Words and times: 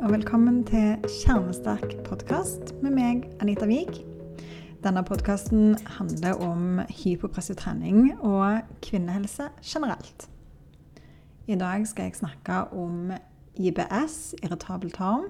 og 0.00 0.12
velkommen 0.14 0.62
til 0.64 0.96
Kjernesterk 1.04 1.90
podkast 2.06 2.70
med 2.80 2.94
meg, 2.96 3.26
Anita 3.44 3.66
Wiik. 3.68 3.98
Denne 4.80 5.02
podkasten 5.04 5.74
handler 5.98 6.38
om 6.40 6.78
hypopressiv 6.88 7.58
trening 7.60 8.14
og 8.24 8.62
kvinnehelse 8.80 9.50
generelt. 9.60 10.24
I 11.44 11.58
dag 11.60 11.84
skal 11.88 12.08
jeg 12.08 12.16
snakke 12.16 12.62
om 12.72 13.10
IBS, 13.60 14.34
irritabel 14.40 14.90
tarm, 14.90 15.26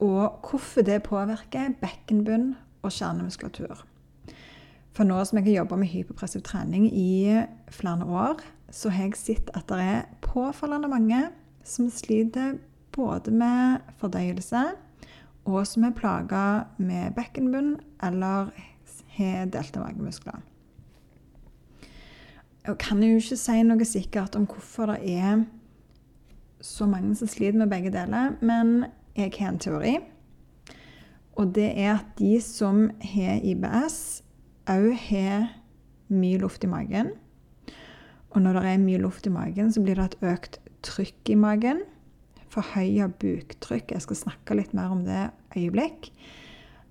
og 0.00 0.48
hvorfor 0.48 0.80
det 0.80 1.02
påvirker 1.04 1.74
bekkenbunn 1.82 2.54
og 2.80 2.94
kjernemuskulatur. 2.96 3.82
For 4.96 5.04
nå 5.04 5.18
som 5.24 5.42
jeg 5.42 5.50
har 5.50 5.58
jobba 5.58 5.82
med 5.82 5.92
hypopressiv 5.92 6.46
trening 6.48 6.88
i 6.96 7.42
flere 7.68 8.08
år, 8.08 8.40
så 8.72 8.88
har 8.88 9.10
jeg 9.10 9.20
sett 9.20 9.52
at 9.52 9.68
det 9.68 9.82
er 9.84 10.08
påfallende 10.24 10.88
mange 10.88 11.20
som 11.66 11.90
sliter 11.92 12.56
både 12.96 13.30
med 13.30 13.84
fordøyelse 14.00 14.64
og 15.46 15.62
som 15.68 15.86
er 15.86 15.94
plaga 15.94 16.44
med 16.82 17.14
bekkenbunn 17.14 17.76
eller 18.04 18.50
har 19.16 19.50
delte 19.52 19.80
magemuskler. 19.80 20.40
Jeg 22.66 22.78
kan 22.82 23.02
jo 23.02 23.20
ikke 23.20 23.38
si 23.38 23.60
noe 23.62 23.86
sikkert 23.86 24.34
om 24.38 24.48
hvorfor 24.50 24.90
det 24.90 25.14
er 25.14 25.44
så 26.60 26.88
mange 26.90 27.14
som 27.14 27.30
sliter 27.30 27.60
med 27.60 27.70
begge 27.70 27.92
deler, 27.94 28.34
men 28.42 28.88
jeg 29.14 29.32
har 29.38 29.52
en 29.52 29.62
teori. 29.62 29.94
Og 31.38 31.54
det 31.54 31.68
er 31.78 32.00
at 32.00 32.16
de 32.18 32.40
som 32.42 32.88
har 33.12 33.38
IBS, 33.44 34.24
òg 34.66 34.96
har 34.98 35.46
mye 36.10 36.40
luft 36.42 36.64
i 36.64 36.70
magen. 36.70 37.12
Og 38.34 38.42
når 38.42 38.58
det 38.58 38.70
er 38.72 38.82
mye 38.82 38.98
luft 38.98 39.28
i 39.28 39.30
magen, 39.30 39.70
så 39.70 39.80
blir 39.84 39.94
det 39.94 40.08
et 40.08 40.32
økt 40.32 40.58
trykk 40.82 41.30
i 41.30 41.38
magen 41.38 41.84
forhøya 42.56 43.10
buktrykk. 43.20 43.92
Jeg 43.92 44.04
skal 44.04 44.22
snakke 44.24 44.56
litt 44.58 44.74
mer 44.76 44.92
om 44.94 45.04
det 45.06 45.28
øyeblikk. 45.56 46.10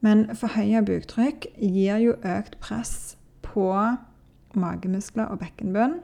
Men 0.06 0.28
forhøya 0.38 0.84
buktrykk 0.86 1.50
gir 1.58 2.02
jo 2.04 2.18
økt 2.22 2.60
press 2.62 3.16
på 3.46 3.70
magemuskler 4.56 5.32
og 5.32 5.42
bekkenbunn. 5.42 6.00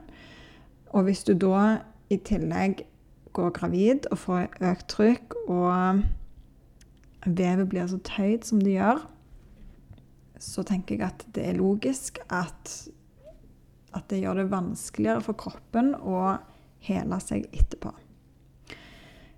Og 0.92 1.06
hvis 1.06 1.22
du 1.24 1.34
da 1.38 1.82
i 2.12 2.18
tillegg 2.20 2.82
går 3.32 3.54
gravid 3.56 4.08
og 4.12 4.18
får 4.20 4.58
økt 4.60 4.88
trykk, 4.92 5.36
og 5.48 6.02
vevet 7.24 7.68
blir 7.70 7.88
så 7.88 8.00
tøyd 8.04 8.44
som 8.44 8.60
det 8.60 8.76
gjør, 8.76 9.04
så 10.42 10.64
tenker 10.66 10.98
jeg 10.98 11.06
at 11.06 11.26
det 11.36 11.46
er 11.48 11.60
logisk 11.60 12.18
at, 12.28 12.72
at 13.94 14.08
det 14.10 14.24
gjør 14.24 14.42
det 14.42 14.50
vanskeligere 14.52 15.22
for 15.24 15.38
kroppen 15.38 15.94
å 15.94 16.34
hele 16.82 17.20
seg 17.22 17.46
etterpå. 17.54 17.94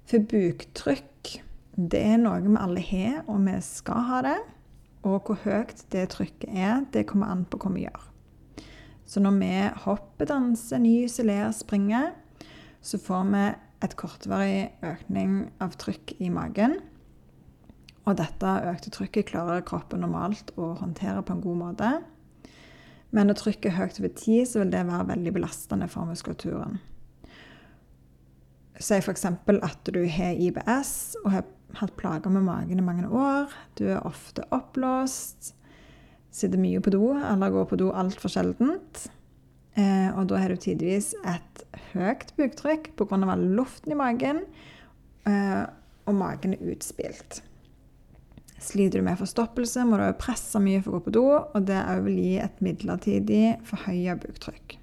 For 0.05 0.21
buktrykk, 0.21 1.31
det 1.75 2.01
er 2.01 2.19
noe 2.21 2.43
vi 2.45 2.57
alle 2.61 2.83
har, 2.85 3.23
og 3.25 3.41
vi 3.47 3.55
skal 3.65 4.05
ha 4.11 4.19
det. 4.27 4.41
Og 5.05 5.21
hvor 5.25 5.39
høyt 5.45 5.85
det 5.93 6.11
trykket 6.13 6.51
er, 6.53 6.85
det 6.93 7.07
kommer 7.09 7.33
an 7.33 7.47
på 7.49 7.61
hva 7.61 7.73
vi 7.73 7.87
gjør. 7.87 8.05
Så 9.09 9.21
når 9.21 9.39
vi 9.41 9.53
hopper, 9.85 10.29
danser, 10.29 10.81
nyser, 10.81 11.29
ler, 11.29 11.51
springer, 11.57 12.13
så 12.85 13.01
får 13.01 13.29
vi 13.33 13.45
et 13.85 13.97
kortvarig 14.01 14.63
økning 14.85 15.39
av 15.65 15.77
trykk 15.81 16.17
i 16.25 16.31
magen. 16.33 16.79
Og 18.05 18.17
dette 18.21 18.57
økte 18.69 18.93
trykket 18.93 19.31
klarer 19.33 19.65
kroppen 19.65 20.05
normalt 20.05 20.53
å 20.61 20.75
håndtere 20.81 21.25
på 21.25 21.37
en 21.37 21.45
god 21.45 21.61
måte. 21.61 21.93
Men 23.15 23.31
når 23.31 23.41
trykket 23.41 23.71
er 23.71 23.79
høyt 23.79 24.01
over 24.01 24.13
tid, 24.21 24.45
så 24.49 24.61
vil 24.61 24.73
det 24.73 24.85
være 24.89 25.13
veldig 25.15 25.33
belastende 25.37 25.89
for 25.89 26.09
muskulaturen. 26.09 26.81
Si 28.83 28.97
f.eks. 28.99 29.25
at 29.27 29.91
du 29.95 30.01
har 30.11 30.41
IBS 30.41 30.95
og 31.23 31.31
har 31.31 31.45
hatt 31.79 31.95
plager 31.99 32.33
med 32.33 32.47
magen 32.47 32.81
i 32.81 32.85
mange 32.85 33.07
år. 33.09 33.53
Du 33.79 33.87
er 33.87 34.03
ofte 34.07 34.47
oppblåst, 34.55 35.53
sitter 36.35 36.59
mye 36.59 36.83
på 36.83 36.93
do 36.95 37.13
eller 37.19 37.55
går 37.55 37.69
på 37.71 37.79
do 37.79 37.93
altfor 37.95 38.33
sjeldent. 38.33 39.07
Eh, 39.75 40.11
og 40.15 40.29
da 40.31 40.39
har 40.39 40.53
du 40.53 40.61
tidvis 40.61 41.13
et 41.27 41.65
høyt 41.95 42.31
buktrykk 42.39 42.93
pga. 42.99 43.19
all 43.31 43.49
luften 43.59 43.93
i 43.93 43.99
magen, 43.99 44.45
eh, 45.27 45.65
og 46.07 46.15
magen 46.15 46.55
er 46.55 46.71
utspilt. 46.71 47.43
Sliter 48.61 48.99
du 48.99 49.05
med 49.05 49.19
forstoppelse, 49.19 49.85
må 49.85 49.99
du 49.99 50.07
presse 50.19 50.59
mye 50.63 50.81
for 50.83 50.95
å 50.95 50.99
gå 50.99 51.05
på 51.09 51.15
do, 51.19 51.27
og 51.55 51.67
det 51.67 51.83
vil 52.07 52.17
gi 52.17 52.39
et 52.39 52.63
midlertidig 52.63 53.59
forhøya 53.67 54.15
buktrykk. 54.23 54.79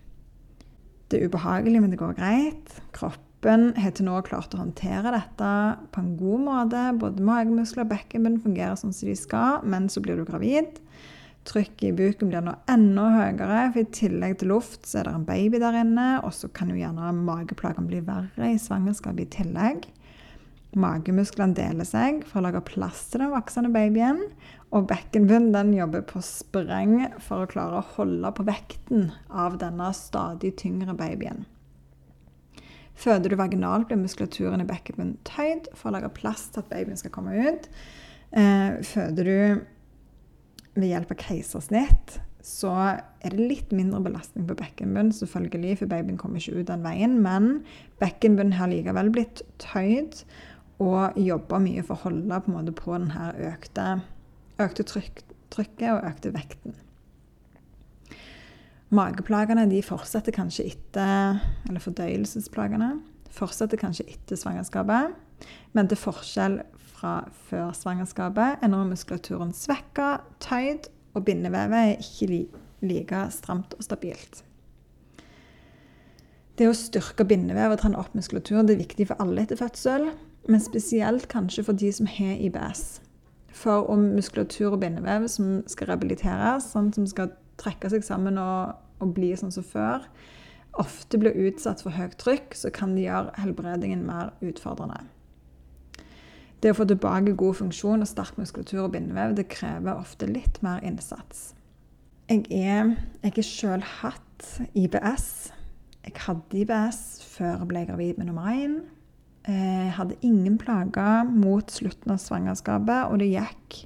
Det 1.10 1.20
er 1.20 1.28
ubehagelig, 1.28 1.82
men 1.82 1.92
det 1.92 2.00
går 2.00 2.14
greit. 2.20 2.76
Kropp 2.92 3.31
Kroppen 3.42 3.72
har 3.74 3.94
til 3.98 4.06
nå 4.06 4.20
klart 4.22 4.54
å 4.54 4.60
håndtere 4.60 5.10
dette 5.16 5.52
på 5.90 5.98
en 5.98 6.10
god 6.14 6.42
måte. 6.46 6.82
Både 7.02 7.24
magemuskler 7.26 7.88
og 7.88 7.90
bekkenbunn 7.90 8.36
fungerer 8.44 8.76
sånn 8.78 8.92
som 8.94 9.08
de 9.10 9.16
skal, 9.18 9.64
men 9.66 9.88
så 9.90 9.98
blir 10.06 10.20
du 10.20 10.28
gravid. 10.28 10.76
Trykket 11.50 11.88
i 11.88 11.96
buken 11.98 12.30
blir 12.30 12.44
nå 12.46 12.52
enda 12.70 13.08
høyere, 13.16 13.64
for 13.74 13.82
i 13.82 13.88
tillegg 13.98 14.36
til 14.38 14.52
luft 14.54 14.86
så 14.86 15.00
er 15.00 15.08
det 15.08 15.14
en 15.18 15.26
baby 15.26 15.58
der 15.64 15.80
inne. 15.80 16.06
Og 16.22 16.36
så 16.38 16.52
kan 16.54 16.70
jo 16.70 16.78
gjerne 16.78 17.10
mageplagene 17.18 17.90
bli 17.90 18.04
verre 18.06 18.52
i 18.54 18.60
svangerskapet 18.62 19.24
i 19.26 19.32
tillegg. 19.40 19.88
Magemusklene 20.78 21.58
deler 21.58 21.90
seg 21.90 22.22
for 22.28 22.44
å 22.44 22.46
lage 22.46 22.62
plass 22.68 23.08
til 23.10 23.24
den 23.24 23.34
voksende 23.34 23.72
babyen. 23.74 24.22
Og 24.70 24.86
bekkenbunnen 24.92 25.74
jobber 25.80 26.06
på 26.14 26.22
spreng 26.22 27.10
for 27.18 27.42
å 27.42 27.50
klare 27.50 27.82
å 27.82 27.90
holde 27.98 28.36
på 28.38 28.46
vekten 28.52 29.10
av 29.34 29.58
denne 29.66 29.90
stadig 29.98 30.54
tyngre 30.62 30.94
babyen. 30.94 31.42
Føder 32.98 33.32
du 33.32 33.38
vaginalt, 33.40 33.88
blir 33.90 34.00
muskulaturen 34.02 34.62
i 34.62 34.68
bekkenbunnen 34.68 35.18
tøyd 35.28 35.72
for 35.74 35.90
å 35.90 35.96
lage 35.96 36.12
plass 36.14 36.50
til 36.52 36.62
at 36.62 36.70
babyen 36.72 37.00
skal 37.00 37.14
komme 37.14 37.34
ut. 37.34 37.70
Eh, 38.32 38.82
føder 38.86 39.28
du 39.28 39.64
ved 40.76 40.88
hjelp 40.88 41.16
av 41.16 41.20
keisersnitt, 41.20 42.20
så 42.46 42.72
er 42.82 43.34
det 43.34 43.50
litt 43.50 43.74
mindre 43.76 44.02
belastning 44.06 44.48
på 44.50 44.58
bekkenbunnen, 44.58 45.12
selvfølgelig, 45.14 45.82
for 45.82 45.92
babyen 45.92 46.20
kommer 46.20 46.42
ikke 46.42 46.62
ut 46.62 46.70
den 46.72 46.86
veien. 46.86 47.20
Men 47.24 47.52
bekkenbunnen 48.02 48.58
har 48.58 48.72
likevel 48.72 49.12
blitt 49.14 49.44
tøyd 49.62 50.24
og 50.82 51.20
jobber 51.22 51.62
mye 51.62 51.84
for 51.86 51.98
å 51.98 52.08
holde 52.08 52.40
på, 52.46 52.64
på 52.80 52.96
denne 52.96 53.28
økte, 53.52 53.90
økte 54.62 54.88
trykk, 54.90 55.22
trykket 55.54 55.92
og 55.94 56.08
økte 56.10 56.34
vekten. 56.34 56.80
Mageplagene 58.92 59.70
de 59.72 59.80
fortsetter 59.86 60.36
kanskje 60.36 60.66
etter 60.74 61.40
Eller 61.70 61.80
fordøyelsesplagene 61.80 62.98
fortsetter 63.32 63.80
kanskje 63.80 64.10
etter 64.12 64.36
svangerskapet. 64.36 65.14
Men 65.72 65.88
til 65.88 66.00
forskjell 66.00 66.58
fra 66.76 67.14
før 67.48 67.72
svangerskapet 67.78 68.60
er 68.60 68.72
nå 68.72 68.82
muskulaturen 68.90 69.54
svekka, 69.56 70.18
tøyd, 70.44 70.90
og 71.16 71.24
bindevevet 71.28 71.94
er 71.94 72.04
ikke 72.04 72.42
like 72.84 73.22
stramt 73.32 73.78
og 73.78 73.86
stabilt. 73.88 74.44
Det 76.60 76.68
å 76.68 76.76
styrke 76.76 77.24
bindevev 77.26 77.74
og 77.74 77.80
trene 77.82 78.00
opp 78.00 78.12
muskulatur 78.18 78.60
det 78.68 78.76
er 78.76 78.84
viktig 78.84 79.08
for 79.10 79.24
alle 79.24 79.46
etter 79.46 79.60
fødsel, 79.60 80.10
men 80.52 80.64
spesielt 80.64 81.30
kanskje 81.32 81.64
for 81.66 81.80
de 81.80 81.92
som 81.96 82.10
har 82.12 82.36
IBS. 82.36 83.00
For 83.56 83.88
om 83.92 84.12
muskulatur 84.18 84.76
og 84.76 84.82
bindevev 84.84 85.30
som 85.32 85.62
skal 85.72 85.92
rehabiliteres, 85.94 86.68
sånn 86.74 86.92
som 86.96 87.08
skal 87.10 87.32
trekke 87.62 87.92
seg 87.94 88.06
sammen 88.06 88.40
og, 88.42 88.76
og 89.02 89.16
bli 89.16 89.32
sånn 89.38 89.54
som 89.54 89.66
før, 89.66 90.06
ofte 90.80 91.20
blir 91.20 91.36
utsatt 91.48 91.84
for 91.84 91.96
høyt 91.96 92.16
trykk, 92.22 92.56
så 92.56 92.72
kan 92.74 92.96
det 92.96 93.08
gjøre 93.08 93.36
helbredingen 93.42 94.06
mer 94.08 94.32
utfordrende. 94.46 95.04
Det 96.62 96.72
å 96.72 96.78
få 96.78 96.86
tilbake 96.86 97.34
god 97.38 97.58
funksjon 97.58 98.06
og 98.06 98.10
sterk 98.10 98.38
muskulatur 98.38 98.84
og 98.84 98.92
bindevev 98.94 99.34
det 99.40 99.48
krever 99.50 99.98
ofte 99.98 100.30
litt 100.30 100.60
mer 100.62 100.84
innsats. 100.86 101.56
Jeg 102.30 102.46
er, 102.54 102.94
jeg 103.24 103.34
har 103.36 103.48
sjøl 103.48 103.86
hatt 103.98 104.46
IBS. 104.78 105.26
Jeg 106.06 106.22
hadde 106.28 106.60
IBS 106.62 107.00
før 107.34 107.56
jeg 107.56 107.70
ble 107.72 107.82
gravid 107.90 108.22
med 108.22 108.30
nummer 108.30 108.54
én. 108.54 108.78
Jeg 109.50 109.96
hadde 109.98 110.20
ingen 110.22 110.60
plager 110.62 111.26
mot 111.26 111.74
slutten 111.74 112.14
av 112.14 112.22
svangerskapet, 112.22 113.10
og 113.10 113.20
det 113.24 113.32
gikk 113.34 113.82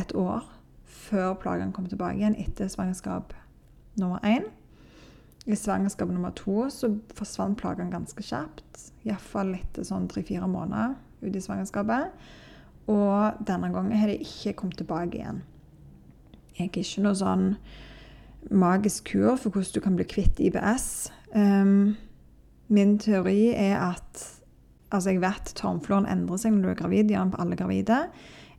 et 0.00 0.16
år 0.16 0.48
før 1.02 1.34
plagene 1.42 1.74
kom 1.74 1.86
tilbake 1.90 2.20
igjen 2.20 2.38
etter 2.40 2.70
svangerskap 2.70 3.34
nummer 4.00 4.22
én. 4.26 4.46
I 5.46 5.58
svangerskap 5.58 6.10
nummer 6.12 6.30
to 6.38 6.68
så 6.70 6.92
forsvant 7.18 7.58
plagene 7.58 7.90
ganske 7.92 8.22
kjapt. 8.22 8.90
Iallfall 9.06 9.56
etter 9.58 9.86
sånn 9.86 10.06
tre-fire 10.10 10.46
måneder 10.50 10.94
ute 11.22 11.38
i 11.38 11.42
svangerskapet. 11.42 12.12
Og 12.90 13.42
denne 13.46 13.70
gangen 13.74 13.98
har 13.98 14.10
de 14.10 14.20
ikke 14.22 14.54
kommet 14.58 14.78
tilbake 14.78 15.18
igjen. 15.18 15.42
Jeg 16.58 16.68
er 16.68 16.84
ikke 16.84 17.06
noe 17.06 17.18
sånn 17.18 17.48
magisk 18.50 19.12
kur 19.12 19.36
for 19.38 19.54
hvordan 19.54 19.74
du 19.74 19.82
kan 19.82 19.98
bli 19.98 20.06
kvitt 20.06 20.40
IBS. 20.42 21.10
Um, 21.34 21.96
min 22.72 22.98
teori 23.02 23.52
er 23.56 23.78
at 23.92 24.28
Altså, 24.92 25.14
jeg 25.14 25.22
vet 25.22 25.54
tarmfloren 25.56 26.04
endrer 26.04 26.36
seg 26.36 26.52
når 26.52 26.66
du 26.66 26.68
er 26.68 26.76
gravid, 26.76 27.12
på 27.32 27.38
alle 27.40 27.56
gravide. 27.56 27.98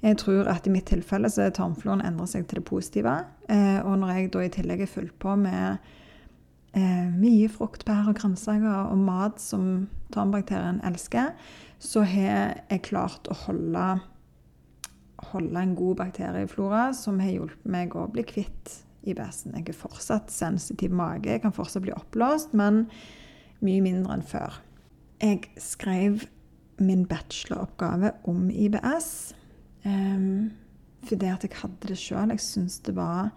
Jeg 0.04 0.18
tror 0.20 0.50
at 0.52 0.66
i 0.68 0.72
mitt 0.74 0.90
tilfelle 0.92 1.30
så 1.32 1.46
tarmfloren 1.56 2.04
endrer 2.04 2.28
seg 2.28 2.48
til 2.48 2.60
det 2.60 2.68
positive. 2.68 3.16
Eh, 3.48 3.80
og 3.88 4.02
når 4.02 4.10
jeg 4.12 4.32
da 4.34 4.42
i 4.44 4.52
tillegg 4.52 4.82
er 4.84 4.90
fulgt 4.92 5.16
på 5.24 5.36
med 5.40 5.78
eh, 6.76 7.06
mye 7.08 7.48
frukt, 7.52 7.86
bær 7.88 8.10
og 8.12 8.18
grønnsaker 8.20 8.90
og 8.92 8.98
mat 9.00 9.40
som 9.40 9.86
tarmbakterien 10.12 10.82
elsker, 10.84 11.32
så 11.80 12.04
har 12.04 12.60
jeg 12.68 12.84
klart 12.84 13.30
å 13.32 13.38
holde, 13.46 13.86
holde 15.32 15.62
en 15.62 15.76
god 15.80 16.02
bakterieflora 16.02 16.90
som 16.98 17.22
har 17.24 17.32
hjulpet 17.32 17.70
meg 17.72 17.96
å 17.96 18.04
bli 18.12 18.26
kvitt 18.28 18.82
IBS-en. 19.08 19.56
Jeg 19.56 19.72
er 19.72 19.78
fortsatt 19.78 20.32
sensitiv 20.36 20.92
mage, 20.96 21.32
jeg 21.32 21.44
kan 21.46 21.56
fortsatt 21.56 21.86
bli 21.86 21.96
oppblåst, 21.96 22.52
men 22.52 22.84
mye 23.64 23.86
mindre 23.86 24.18
enn 24.18 24.28
før. 24.28 24.60
Jeg 25.24 25.48
skrev 25.64 26.26
min 26.84 27.06
bacheloroppgave 27.08 28.12
om 28.28 28.50
IBS 28.52 29.32
um, 29.86 30.52
fordi 31.04 31.30
at 31.32 31.44
jeg 31.44 31.58
hadde 31.62 31.90
det 31.90 31.98
sjøl. 32.00 32.32
Jeg 32.32 32.44
syntes 32.44 32.80
det 32.86 32.96
var 32.96 33.32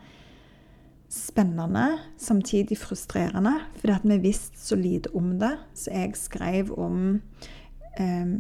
spennende, 1.13 1.99
samtidig 2.19 2.79
frustrerende, 2.79 3.55
fordi 3.79 3.93
at 3.95 4.05
vi 4.05 4.19
visste 4.19 4.59
så 4.61 4.77
lite 4.77 5.15
om 5.15 5.39
det. 5.39 5.55
Så 5.75 5.91
jeg 5.95 6.17
skrev 6.17 6.73
om 6.79 7.21
um, 8.01 8.37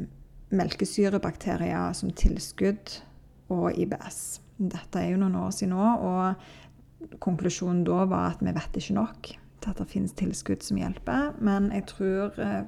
melkesyrebakterier 0.50 1.92
som 1.92 2.10
tilskudd 2.10 3.00
og 3.48 3.78
IBS. 3.78 4.40
Dette 4.56 5.00
er 5.00 5.12
jo 5.12 5.20
noen 5.20 5.36
år 5.38 5.50
siden 5.54 5.74
nå, 5.74 5.88
og 6.06 7.18
konklusjonen 7.22 7.84
da 7.86 8.04
var 8.08 8.34
at 8.34 8.44
vi 8.44 8.54
vet 8.56 8.78
ikke 8.80 8.96
nok 8.96 9.30
til 9.60 9.70
at 9.70 9.80
det 9.80 9.88
finnes 9.90 10.14
tilskudd 10.16 10.64
som 10.64 10.80
hjelper. 10.80 11.34
Men 11.40 11.70
jeg 11.74 11.86
tror, 11.92 12.40
eh, 12.40 12.62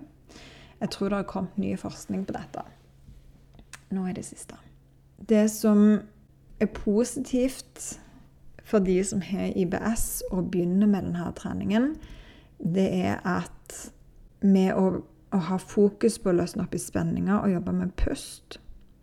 jeg 0.81 0.91
tror 0.91 1.09
det 1.09 1.23
har 1.23 1.31
kommet 1.31 1.59
ny 1.59 1.77
forskning 1.79 2.27
på 2.27 2.37
dette 2.37 2.65
nå 3.91 4.07
i 4.07 4.13
det 4.13 4.25
siste. 4.27 4.59
Det 5.19 5.51
som 5.51 6.01
er 6.61 6.71
positivt 6.75 7.99
for 8.69 8.85
de 8.85 8.99
som 9.05 9.21
har 9.25 9.53
IBS 9.57 10.23
og 10.31 10.51
begynner 10.53 10.87
med 10.87 11.09
denne 11.09 11.31
treningen, 11.37 11.95
det 12.59 12.89
er 13.05 13.21
at 13.27 13.93
med 14.43 14.75
å, 14.75 15.03
å 15.35 15.41
ha 15.51 15.59
fokus 15.59 16.19
på 16.21 16.31
å 16.31 16.39
løsne 16.39 16.67
opp 16.67 16.75
i 16.75 16.83
spenninger 16.83 17.39
og 17.39 17.53
jobbe 17.53 17.75
med 17.75 17.95
pust, 17.99 18.59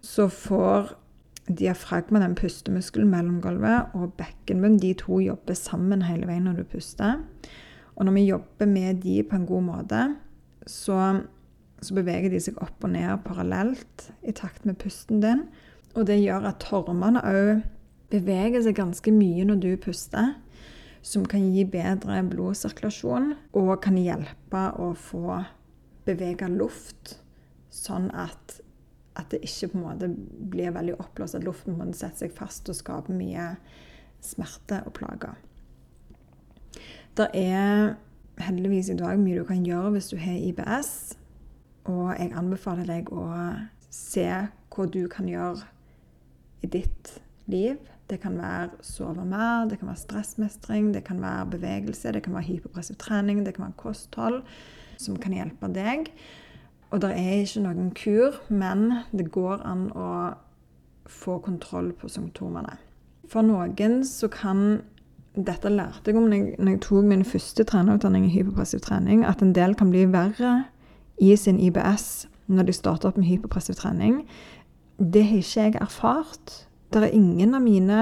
så 0.06 0.28
får 0.32 0.94
diafragma, 1.46 2.22
den 2.22 2.36
pustemuskelen 2.38 3.10
mellom 3.12 3.40
gulvet, 3.42 3.94
og 3.94 4.16
bekkenbunnen, 4.18 4.80
de 4.82 4.94
to 4.98 5.20
jobber 5.22 5.58
sammen 5.58 6.06
hele 6.06 6.28
veien 6.30 6.48
når 6.48 6.62
du 6.62 6.70
puster. 6.76 7.22
Og 7.96 8.08
når 8.08 8.18
vi 8.18 8.26
jobber 8.28 8.70
med 8.70 9.02
de 9.04 9.20
på 9.24 9.38
en 9.38 9.48
god 9.50 9.66
måte, 9.68 10.02
så, 10.68 10.98
så 11.82 11.98
beveger 11.98 12.34
de 12.34 12.42
seg 12.42 12.58
opp 12.64 12.84
og 12.84 12.96
ned 12.96 13.22
parallelt 13.28 14.10
i 14.26 14.34
takt 14.36 14.66
med 14.66 14.80
pusten 14.82 15.22
din. 15.24 15.46
Og 15.96 16.08
det 16.10 16.20
gjør 16.20 16.50
at 16.50 16.60
tarmene 16.64 17.22
òg 17.24 17.64
beveger 18.12 18.64
seg 18.66 18.76
ganske 18.78 19.12
mye 19.16 19.46
når 19.48 19.62
du 19.64 19.70
puster, 19.82 20.34
som 21.06 21.26
kan 21.30 21.44
gi 21.54 21.64
bedre 21.70 22.20
blodsirkulasjon 22.32 23.34
og 23.56 23.72
kan 23.84 23.98
hjelpe 24.00 24.64
å 24.82 24.92
få 24.98 25.40
bevege 26.06 26.50
luft, 26.52 27.20
sånn 27.74 28.10
at, 28.12 28.58
at 29.16 29.30
det 29.32 29.44
ikke 29.46 29.72
på 29.72 29.80
en 29.80 29.86
måte 29.86 30.10
blir 30.52 30.74
veldig 30.76 30.98
oppblåst, 30.98 31.38
at 31.38 31.46
luften 31.46 31.78
må 31.78 31.88
sette 31.94 32.26
seg 32.26 32.34
fast 32.36 32.70
og 32.70 32.78
skape 32.78 33.14
mye 33.14 33.54
smerte 34.26 34.82
og 34.86 34.96
plager. 34.98 35.38
Det 37.16 37.30
er 37.38 37.96
heldigvis 38.42 38.90
i 38.92 38.98
dag 39.00 39.16
mye 39.22 39.40
du 39.40 39.46
kan 39.48 39.64
gjøre 39.64 39.94
hvis 39.96 40.10
du 40.12 40.18
har 40.20 40.42
IBS, 40.50 40.92
og 41.86 42.10
jeg 42.18 42.34
anbefaler 42.36 42.90
deg 42.90 43.14
å 43.14 43.30
se 43.94 44.28
hva 44.76 44.90
du 44.92 45.06
kan 45.12 45.30
gjøre 45.30 45.64
i 46.66 46.72
ditt 46.80 47.18
liv 47.52 47.78
det 48.10 48.20
kan 48.22 48.38
være 48.38 48.70
sove 48.86 49.26
mer, 49.26 49.66
det 49.70 49.80
kan 49.80 49.90
være 49.90 49.98
stressmestring, 49.98 50.94
det 50.94 51.04
kan 51.04 51.22
være 51.22 51.46
bevegelse, 51.56 52.12
det 52.14 52.24
kan 52.24 52.34
være 52.34 52.44
hypopressiv 52.44 52.96
trening, 53.02 53.46
det 53.46 53.56
kan 53.56 53.66
være 53.66 53.78
kosthold 53.78 54.44
som 55.02 55.18
kan 55.18 55.34
hjelpe 55.34 55.70
deg. 55.74 56.12
Og 56.94 57.02
det 57.02 57.12
er 57.18 57.42
ikke 57.42 57.64
noen 57.66 57.90
kur, 57.98 58.38
men 58.50 58.92
det 59.12 59.32
går 59.34 59.64
an 59.66 59.88
å 59.98 60.10
få 61.10 61.40
kontroll 61.44 61.92
på 61.98 62.10
symptomene. 62.10 62.78
For 63.30 63.46
noen 63.46 64.04
så 64.06 64.30
kan 64.32 64.84
Dette 65.36 65.68
lærte 65.68 66.14
jeg 66.14 66.16
om 66.16 66.30
når 66.32 66.70
jeg, 66.70 66.80
tok 66.80 67.04
min 67.04 67.26
første 67.28 67.66
trenerutdanning 67.68 68.24
i 68.24 68.30
hypopressiv 68.32 68.80
trening, 68.80 69.26
at 69.28 69.42
en 69.44 69.52
del 69.52 69.74
kan 69.76 69.90
bli 69.92 70.06
verre 70.08 70.54
i 71.20 71.34
sin 71.36 71.60
IBS 71.60 72.30
når 72.48 72.70
de 72.70 72.76
starter 72.78 73.10
opp 73.10 73.18
med 73.20 73.28
hypopressiv 73.28 73.76
trening. 73.76 74.22
Det 74.98 75.26
har 75.28 75.42
ikke 75.42 75.68
jeg 75.68 75.76
erfart. 75.82 76.54
Det 76.94 77.04
er 77.04 77.16
ingen 77.18 77.56
av 77.58 77.64
mine 77.66 78.00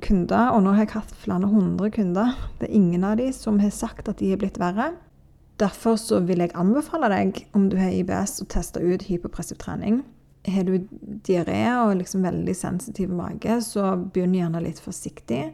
kunder, 0.00 0.52
og 0.54 0.62
nå 0.64 0.74
har 0.76 0.86
jeg 0.86 0.94
hatt 0.94 1.14
flere 1.22 1.48
hundre 1.50 1.90
kunder, 1.92 2.36
det 2.60 2.68
er 2.68 2.76
ingen 2.76 3.04
av 3.04 3.18
de 3.20 3.28
som 3.36 3.58
har 3.60 3.72
sagt 3.74 4.08
at 4.08 4.20
de 4.20 4.32
er 4.32 4.40
blitt 4.40 4.60
verre. 4.60 4.92
Derfor 5.60 5.98
så 6.00 6.22
vil 6.24 6.40
jeg 6.40 6.54
anbefale 6.56 7.10
deg, 7.12 7.42
om 7.56 7.68
du 7.68 7.76
har 7.80 7.92
IBS, 7.92 8.38
å 8.40 8.48
teste 8.48 8.80
ut 8.80 9.04
hypopressiv 9.10 9.58
trening. 9.60 10.00
Har 10.48 10.64
du 10.64 10.86
diaré 11.26 11.66
og 11.82 11.98
liksom 11.98 12.24
veldig 12.24 12.54
sensitiv 12.56 13.12
mage, 13.12 13.58
så 13.66 13.92
begynn 14.00 14.38
gjerne 14.38 14.62
litt 14.64 14.80
forsiktig. 14.80 15.50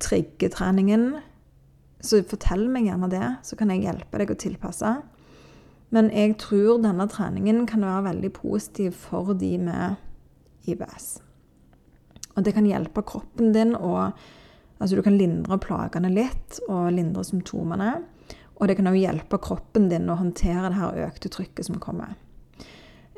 Triggetreningen. 0.00 1.10
Så 2.00 2.22
fortell 2.30 2.68
meg 2.72 2.88
gjerne 2.88 3.10
det, 3.12 3.26
så 3.44 3.58
kan 3.58 3.74
jeg 3.74 3.84
hjelpe 3.84 4.22
deg 4.22 4.32
å 4.32 4.38
tilpasse. 4.38 4.94
Men 5.94 6.10
jeg 6.12 6.36
tror 6.42 6.82
denne 6.84 7.06
treningen 7.08 7.64
kan 7.68 7.86
være 7.86 8.10
veldig 8.10 8.32
positiv 8.36 8.96
for 9.06 9.32
de 9.38 9.54
med 9.62 10.68
IBS. 10.68 11.18
Og 12.36 12.44
det 12.44 12.54
kan 12.54 12.68
hjelpe 12.68 13.04
kroppen 13.06 13.54
din 13.56 13.76
å 13.76 14.10
Altså 14.78 14.94
du 14.94 15.02
kan 15.02 15.16
lindre 15.18 15.56
plagene 15.58 16.06
litt 16.12 16.60
og 16.68 16.92
lindre 16.94 17.24
symptomene. 17.26 17.96
Og 18.58 18.68
det 18.70 18.76
kan 18.78 18.86
også 18.86 19.00
hjelpe 19.00 19.40
kroppen 19.42 19.88
din 19.90 20.06
å 20.06 20.14
håndtere 20.20 20.68
det 20.68 20.78
her 20.78 21.00
økte 21.08 21.30
trykket 21.34 21.66
som 21.66 21.80
kommer. 21.82 22.12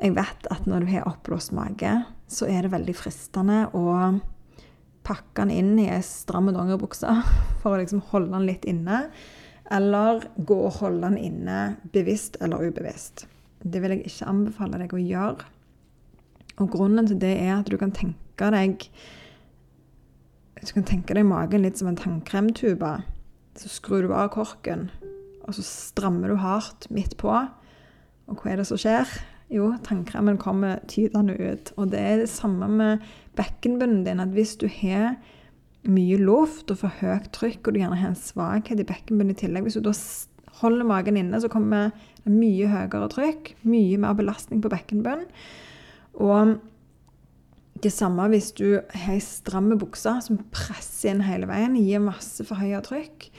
Jeg 0.00 0.14
vet 0.16 0.48
at 0.48 0.64
når 0.64 0.86
du 0.86 0.92
har 0.94 1.08
oppblåst 1.10 1.52
mage, 1.52 1.92
så 2.32 2.48
er 2.48 2.64
det 2.64 2.72
veldig 2.72 2.94
fristende 2.96 3.66
å 3.76 3.84
pakke 5.04 5.44
den 5.44 5.52
inn 5.52 5.74
i 5.80 5.90
ei 5.92 6.00
stram 6.04 6.48
dongeribukse 6.48 7.12
for 7.60 7.74
å 7.74 7.82
liksom 7.82 8.00
holde 8.08 8.32
den 8.38 8.48
litt 8.48 8.64
inne. 8.68 9.04
Eller 9.70 10.24
gå 10.36 10.56
og 10.66 10.80
holde 10.80 11.06
den 11.06 11.18
inne 11.18 11.58
bevisst 11.94 12.40
eller 12.42 12.66
ubevisst. 12.66 13.26
Det 13.62 13.82
vil 13.82 13.94
jeg 13.94 14.06
ikke 14.08 14.28
anbefale 14.30 14.80
deg 14.80 14.94
å 14.96 15.02
gjøre. 15.02 15.48
Og 16.60 16.70
grunnen 16.72 17.06
til 17.08 17.20
det 17.20 17.36
er 17.38 17.54
at 17.58 17.70
du 17.70 17.76
kan 17.80 17.92
tenke 17.94 18.50
deg 18.52 18.86
Du 20.60 20.72
kan 20.74 20.84
tenke 20.84 21.14
deg 21.16 21.24
magen 21.24 21.62
litt 21.64 21.78
som 21.80 21.88
en 21.88 21.96
tannkremtube. 21.96 22.90
Så 23.56 23.70
skrur 23.72 24.04
du 24.04 24.12
av 24.12 24.28
korken, 24.34 24.90
og 25.46 25.56
så 25.56 25.64
strammer 25.64 26.28
du 26.28 26.36
hardt 26.40 26.84
midt 26.92 27.16
på. 27.20 27.32
Og 28.28 28.42
hva 28.42 28.52
er 28.52 28.60
det 28.60 28.66
som 28.68 28.80
skjer? 28.80 29.08
Jo, 29.50 29.72
tannkremen 29.82 30.36
kommer 30.38 30.82
tydende 30.90 31.34
ut. 31.34 31.72
Og 31.80 31.90
det 31.90 32.00
er 32.00 32.20
det 32.20 32.28
samme 32.30 32.68
med 32.70 33.06
bekkenbunnen 33.40 34.04
din. 34.06 34.20
At 34.22 34.36
hvis 34.36 34.54
du 34.60 34.68
har 34.68 35.16
mye 35.88 36.18
luft 36.20 36.70
og 36.72 36.82
for 36.82 37.00
høyt 37.00 37.30
trykk, 37.36 37.62
og 37.64 37.74
du 37.74 37.80
gjerne 37.80 37.98
har 38.00 38.12
en 38.12 38.18
svakhet 38.18 38.82
i 38.82 38.86
bekkenbunnen 38.88 39.32
i 39.32 39.38
tillegg 39.40 39.64
Hvis 39.64 39.78
du 39.78 39.84
da 39.86 39.94
holder 40.60 40.88
magen 40.88 41.16
inne, 41.16 41.40
så 41.40 41.48
kommer 41.52 41.92
det 42.24 42.32
mye 42.34 42.68
høyere 42.68 43.08
trykk, 43.12 43.54
mye 43.64 44.00
mer 44.00 44.16
belastning 44.18 44.60
på 44.60 44.72
bekkenbunnen. 44.72 45.30
Og 46.20 46.58
det 47.80 47.92
samme 47.94 48.26
hvis 48.28 48.50
du 48.58 48.66
har 48.76 49.14
ei 49.14 49.22
stram 49.24 49.70
bukse 49.80 50.12
som 50.26 50.42
presser 50.52 51.14
inn 51.14 51.24
hele 51.24 51.48
veien, 51.48 51.78
gir 51.80 52.02
masse 52.04 52.44
forhøya 52.44 52.82
trykk, 52.84 53.30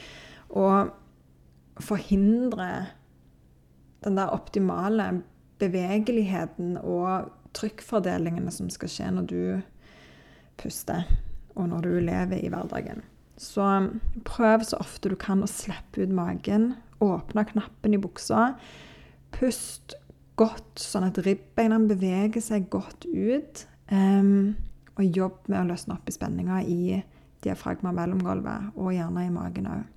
og 0.58 0.90
forhindrer 1.82 2.90
den 4.02 4.18
der 4.18 4.34
optimale 4.34 5.22
bevegeligheten 5.62 6.74
og 6.80 7.30
trykkfordelingene 7.54 8.50
som 8.50 8.70
skal 8.72 8.90
skje 8.90 9.10
når 9.14 9.28
du 9.30 9.42
puster, 10.58 11.06
og 11.56 11.68
når 11.70 11.86
du 11.86 11.96
lever 12.00 12.38
i 12.40 12.50
hverdagen. 12.52 13.02
Så 13.40 13.64
prøv 14.28 14.64
så 14.66 14.78
ofte 14.82 15.10
du 15.12 15.16
kan 15.18 15.42
å 15.42 15.50
slippe 15.50 16.04
ut 16.04 16.12
magen. 16.14 16.74
Åpne 17.02 17.46
knappen 17.48 17.96
i 17.96 18.00
buksa. 18.00 18.52
Pust 19.34 19.96
godt, 20.38 20.78
sånn 20.80 21.08
at 21.08 21.20
ribbeina 21.24 21.80
beveger 21.88 22.44
seg 22.44 22.68
godt 22.72 23.06
ut. 23.08 23.64
Um, 23.92 24.54
og 24.98 25.16
jobb 25.16 25.48
med 25.48 25.62
å 25.62 25.70
løsne 25.72 25.96
opp 25.96 26.08
i 26.08 26.14
spenninga 26.14 26.60
i 26.68 27.00
diafragma 27.42 27.90
mellomgulvet, 27.96 28.76
og 28.78 28.92
gjerne 28.94 29.26
i 29.26 29.32
magen 29.32 29.68
òg. 29.72 29.88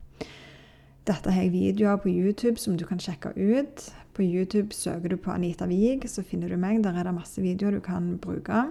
Dette 1.05 1.29
har 1.29 1.43
jeg 1.45 1.53
videoer 1.53 1.99
på 2.01 2.09
YouTube 2.09 2.57
som 2.57 2.79
du 2.79 2.85
kan 2.89 2.97
sjekke 3.01 3.35
ut. 3.37 3.83
På 4.17 4.25
YouTube 4.25 4.73
søker 4.73 5.13
du 5.13 5.19
på 5.21 5.35
Anita 5.35 5.67
Wiig, 5.69 6.07
så 6.09 6.23
finner 6.25 6.49
du 6.49 6.57
meg. 6.57 6.81
Der 6.81 6.97
er 6.97 7.05
det 7.05 7.13
masse 7.13 7.43
videoer 7.43 7.77
du 7.77 7.83
kan 7.85 8.15
bruke. 8.17 8.63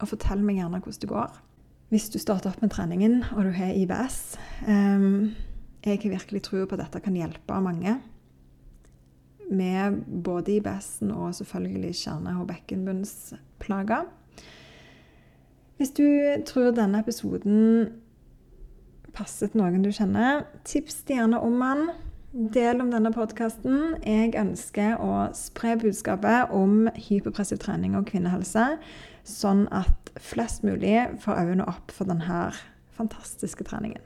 Og 0.00 0.10
fortell 0.10 0.42
meg 0.42 0.58
gjerne 0.58 0.80
hvordan 0.82 1.02
det 1.04 1.10
går. 1.12 1.36
Hvis 1.94 2.08
du 2.10 2.16
starter 2.18 2.50
opp 2.50 2.58
med 2.58 2.72
treningen 2.74 3.20
og 3.36 3.44
du 3.46 3.52
har 3.54 3.70
IBS 3.70 4.34
um, 4.66 5.28
Jeg 5.84 6.00
har 6.02 6.14
virkelig 6.16 6.40
tro 6.42 6.64
på 6.66 6.74
at 6.74 6.80
dette 6.82 6.98
kan 7.04 7.14
hjelpe 7.14 7.58
mange. 7.62 7.92
Med 9.46 10.00
både 10.24 10.56
IBS-en 10.56 11.12
og 11.14 11.36
selvfølgelig 11.38 11.92
kjerne- 12.00 12.34
og 12.40 12.48
bekkenbunnsplager. 12.48 14.08
Hvis 15.78 15.94
du 15.94 16.08
tror 16.50 16.74
denne 16.74 17.04
episoden 17.04 17.92
passet 19.14 19.54
noen 19.54 19.86
du 19.86 19.92
kjenner, 19.94 20.48
tips 20.66 21.04
gjerne 21.06 21.38
om 21.38 21.62
den. 21.62 21.86
Del 22.58 22.82
om 22.82 22.90
denne 22.90 23.14
podkasten. 23.14 24.00
Jeg 24.02 24.34
ønsker 24.40 24.98
å 24.98 25.28
spre 25.38 25.76
budskapet 25.78 26.50
om 26.50 26.88
hyperpressiv 26.98 27.62
trening 27.62 27.94
og 27.94 28.08
kvinnehelse, 28.10 28.72
sånn 29.24 29.66
at 29.74 30.12
flest 30.20 30.64
mulig 30.66 30.96
får 31.24 31.40
øynene 31.40 31.68
opp 31.70 31.92
for 31.94 32.08
denne 32.08 32.52
fantastiske 32.94 33.66
treningen. 33.66 34.02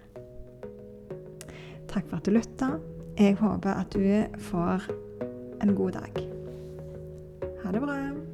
Takk 1.88 2.08
for 2.08 2.18
at 2.20 2.28
du 2.28 2.34
lytta. 2.36 2.76
Jeg 3.18 3.38
håper 3.40 3.74
at 3.74 3.92
du 3.96 4.38
får 4.50 4.88
en 5.62 5.74
god 5.74 5.98
dag. 5.98 6.22
Ha 7.64 7.74
det 7.74 7.82
bra. 7.82 8.27